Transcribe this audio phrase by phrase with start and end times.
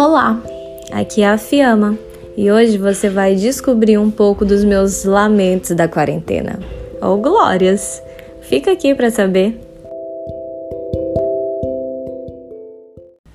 [0.00, 0.40] Olá,
[0.92, 1.98] aqui é a Fiamma
[2.36, 6.60] e hoje você vai descobrir um pouco dos meus lamentos da quarentena.
[7.02, 8.00] Ou glórias!
[8.42, 9.60] Fica aqui para saber.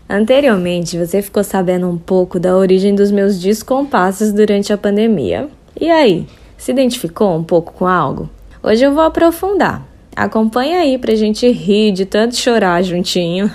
[0.10, 5.50] Anteriormente, você ficou sabendo um pouco da origem dos meus descompassos durante a pandemia.
[5.78, 6.26] E aí,
[6.58, 8.30] se identificou um pouco com algo?
[8.64, 9.86] Hoje eu vou aprofundar.
[10.16, 13.52] Acompanha aí pra gente rir de tanto chorar juntinho.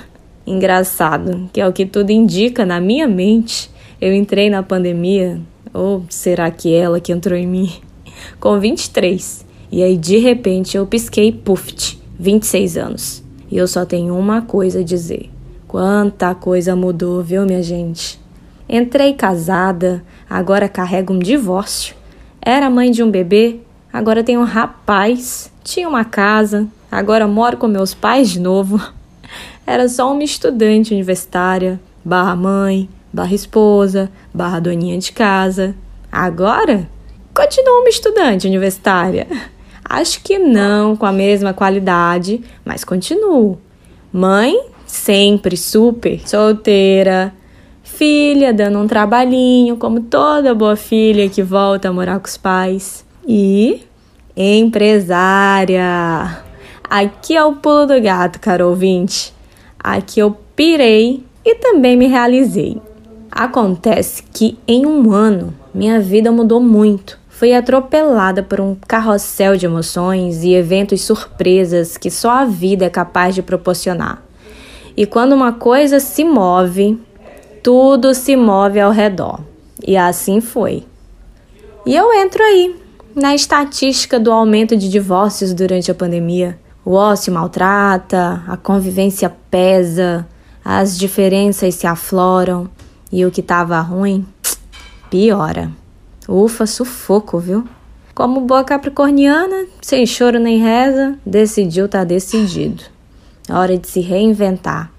[0.48, 3.70] Engraçado, que é o que tudo indica na minha mente.
[4.00, 5.39] Eu entrei na pandemia,
[5.75, 7.70] ou será que ela que entrou em mim?
[8.40, 9.44] Com 23.
[9.70, 13.22] E aí de repente eu pisquei puft, 26 anos.
[13.50, 15.29] E eu só tenho uma coisa a dizer.
[15.66, 18.18] Quanta coisa mudou, viu, minha gente?
[18.67, 21.94] Entrei casada, agora carrego um divórcio.
[22.40, 23.61] Era mãe de um bebê,
[23.92, 25.53] agora tenho um rapaz.
[25.62, 28.80] Tinha uma casa, agora moro com meus pais de novo.
[29.67, 35.75] Era só uma estudante universitária, barra mãe, barra esposa, barra doninha de casa.
[36.11, 36.89] Agora,
[37.35, 39.27] continuo uma estudante universitária.
[39.85, 43.59] Acho que não com a mesma qualidade, mas continuo.
[44.12, 44.55] Mãe
[44.87, 47.33] sempre super solteira,
[47.83, 53.05] filha dando um trabalhinho, como toda boa filha que volta a morar com os pais,
[53.27, 53.83] e
[54.37, 55.85] empresária.
[56.91, 59.34] Aqui é o pulo do gato, caro ouvinte.
[59.78, 62.80] Aqui eu pirei e também me realizei.
[63.30, 67.19] Acontece que em um ano minha vida mudou muito.
[67.28, 72.91] Fui atropelada por um carrossel de emoções e eventos surpresas que só a vida é
[72.91, 74.23] capaz de proporcionar.
[74.97, 76.98] E quando uma coisa se move,
[77.62, 79.41] tudo se move ao redor.
[79.86, 80.84] E assim foi.
[81.84, 82.75] E eu entro aí,
[83.14, 86.58] na estatística do aumento de divórcios durante a pandemia.
[86.89, 90.27] O ócio maltrata, a convivência pesa,
[90.64, 92.67] as diferenças se afloram
[93.12, 94.25] e o que estava ruim
[95.11, 95.70] piora.
[96.27, 97.68] Ufa, sufoco, viu?
[98.14, 102.85] Como boa capricorniana, sem choro nem reza, decidiu tá decidido.
[103.51, 104.90] Hora de se reinventar,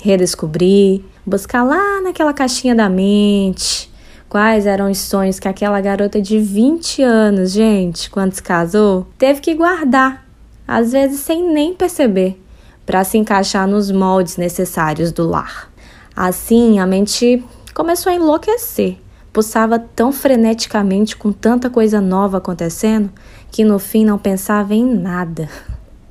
[0.00, 3.92] redescobrir, buscar lá naquela caixinha da mente.
[4.26, 9.42] Quais eram os sonhos que aquela garota de 20 anos, gente, quando se casou, teve
[9.42, 10.25] que guardar,
[10.66, 12.40] às vezes sem nem perceber,
[12.84, 15.70] para se encaixar nos moldes necessários do lar.
[16.14, 17.44] Assim, a mente
[17.74, 18.98] começou a enlouquecer.
[19.32, 23.10] Pulsava tão freneticamente com tanta coisa nova acontecendo
[23.50, 25.48] que no fim não pensava em nada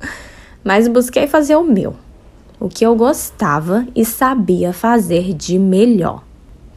[0.62, 1.94] mas busquei fazer o meu,
[2.58, 6.24] o que eu gostava e sabia fazer de melhor.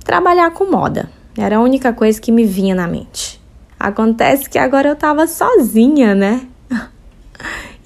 [0.03, 3.41] Trabalhar com moda era a única coisa que me vinha na mente.
[3.79, 6.47] Acontece que agora eu estava sozinha, né?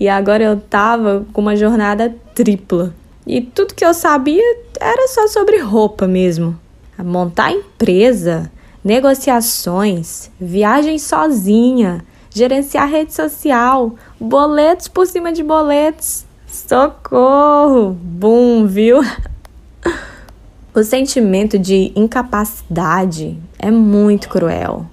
[0.04, 2.94] E agora eu estava com uma jornada tripla.
[3.26, 4.44] E tudo que eu sabia
[4.78, 6.60] era só sobre roupa mesmo.
[7.00, 8.52] Montar empresa,
[8.84, 16.26] negociações, viagem sozinha, gerenciar rede social, boletos por cima de boletos.
[16.48, 17.94] Socorro!
[17.94, 19.00] Bum, viu?
[20.76, 24.88] O sentimento de incapacidade é muito cruel.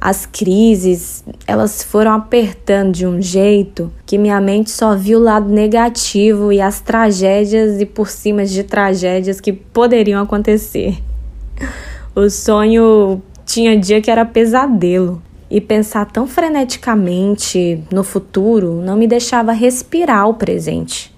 [0.00, 5.48] As crises, elas foram apertando de um jeito que minha mente só viu o lado
[5.48, 10.98] negativo e as tragédias e por cima de tragédias que poderiam acontecer.
[12.14, 19.06] O sonho tinha dia que era pesadelo e pensar tão freneticamente no futuro não me
[19.06, 21.14] deixava respirar o presente.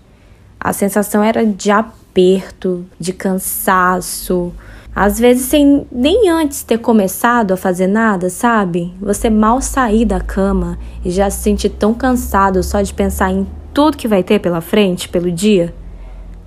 [0.60, 4.52] A sensação era de aperto, de cansaço,
[4.94, 8.92] às vezes sem nem antes ter começado a fazer nada, sabe?
[9.00, 13.46] Você mal sair da cama e já se sentir tão cansado só de pensar em
[13.72, 15.74] tudo que vai ter pela frente, pelo dia.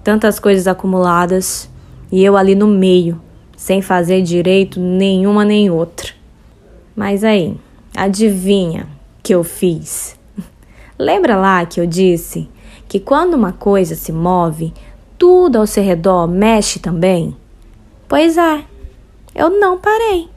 [0.04, 1.70] Tantas coisas acumuladas
[2.12, 3.22] e eu ali no meio,
[3.56, 6.10] sem fazer direito nenhuma nem outra.
[6.96, 7.56] Mas aí,
[7.96, 8.88] Adivinha
[9.22, 10.18] que eu fiz?
[10.98, 12.50] Lembra lá que eu disse
[12.88, 14.74] que quando uma coisa se move,
[15.18, 17.36] tudo ao seu redor mexe também?
[18.12, 18.66] Pois é,
[19.34, 20.28] eu não parei.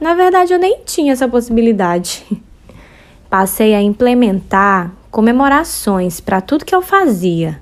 [0.00, 2.24] Na verdade, eu nem tinha essa possibilidade.
[3.28, 7.60] Passei a implementar comemorações para tudo que eu fazia.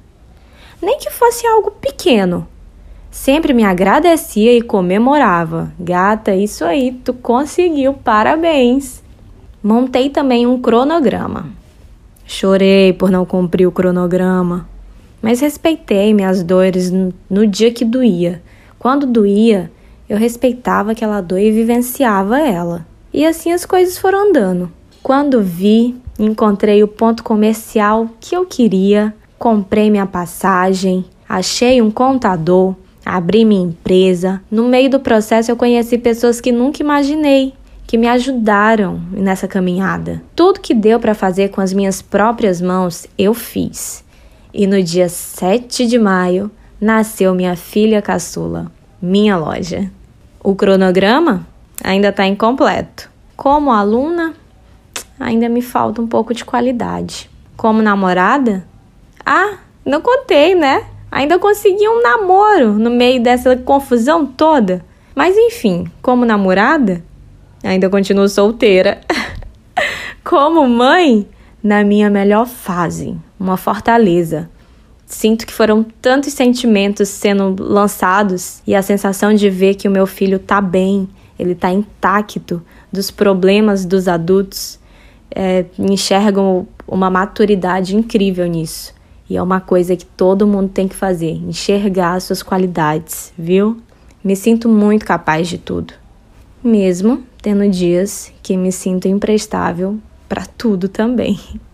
[0.81, 2.47] Nem que fosse algo pequeno.
[3.11, 5.73] Sempre me agradecia e comemorava.
[5.77, 9.03] Gata, isso aí, tu conseguiu, parabéns!
[9.61, 11.47] Montei também um cronograma.
[12.25, 14.69] Chorei por não cumprir o cronograma,
[15.21, 16.93] mas respeitei minhas dores
[17.29, 18.41] no dia que doía.
[18.79, 19.71] Quando doía,
[20.09, 22.87] eu respeitava aquela dor e vivenciava ela.
[23.13, 24.71] E assim as coisas foram andando.
[25.03, 32.75] Quando vi, encontrei o ponto comercial que eu queria, comprei minha passagem, achei um contador,
[33.05, 34.43] abri minha empresa.
[34.51, 37.55] No meio do processo, eu conheci pessoas que nunca imaginei
[37.87, 40.23] que me ajudaram nessa caminhada.
[40.37, 44.05] Tudo que deu para fazer com as minhas próprias mãos, eu fiz.
[44.53, 48.71] E no dia 7 de maio, nasceu minha filha caçula,
[49.01, 49.91] minha loja.
[50.43, 51.47] O cronograma
[51.83, 53.11] ainda está incompleto.
[53.37, 54.35] Como aluna,
[55.19, 57.31] ainda me falta um pouco de qualidade.
[57.57, 58.65] Como namorada?
[59.25, 60.85] Ah, não contei, né?
[61.11, 64.85] Ainda consegui um namoro no meio dessa confusão toda.
[65.15, 67.03] Mas enfim, como namorada,
[67.65, 69.01] ainda continuo solteira.
[70.23, 71.27] Como mãe,
[71.63, 74.51] na minha melhor fase, uma fortaleza.
[75.09, 80.07] Sinto que foram tantos sentimentos sendo lançados e a sensação de ver que o meu
[80.07, 81.09] filho tá bem,
[81.39, 82.63] ele tá intacto
[82.93, 84.79] dos problemas dos adultos,
[85.35, 88.95] é, enxergam uma maturidade incrível nisso.
[89.31, 93.79] E é uma coisa que todo mundo tem que fazer, enxergar suas qualidades, viu?
[94.23, 95.95] Me sinto muito capaz de tudo
[96.63, 101.39] mesmo tendo dias que me sinto imprestável para tudo também.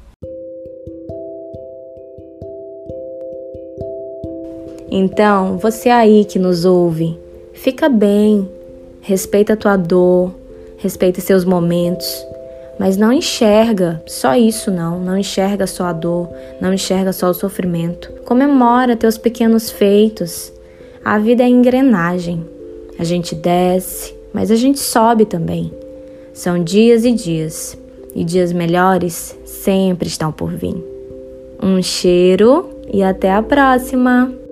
[4.97, 7.19] Então, você aí que nos ouve,
[7.53, 8.49] fica bem,
[9.01, 10.33] respeita a tua dor,
[10.77, 12.07] respeita seus momentos,
[12.79, 16.29] mas não enxerga só isso não, não enxerga só a dor,
[16.61, 18.09] não enxerga só o sofrimento.
[18.25, 20.53] Comemora teus pequenos feitos.
[21.05, 22.47] A vida é engrenagem.
[22.97, 25.73] A gente desce, mas a gente sobe também.
[26.33, 27.77] São dias e dias,
[28.15, 30.77] e dias melhores sempre estão por vir.
[31.61, 34.44] Um cheiro e até a próxima!